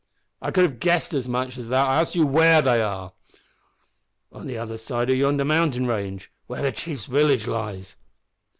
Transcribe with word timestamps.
"I 0.41 0.49
could 0.49 0.63
have 0.63 0.79
guessed 0.79 1.13
as 1.13 1.29
much 1.29 1.59
as 1.59 1.67
that. 1.67 1.87
I 1.87 1.99
ask 1.99 2.15
you 2.15 2.25
where 2.25 2.63
they 2.63 2.81
are!" 2.81 3.13
"On 4.31 4.47
the 4.47 4.57
other 4.57 4.79
side 4.79 5.11
of 5.11 5.15
yonder 5.15 5.45
mountain 5.45 5.85
range, 5.85 6.31
where 6.47 6.63
the 6.63 6.71
chief's 6.71 7.05
village 7.05 7.45
lies." 7.45 7.97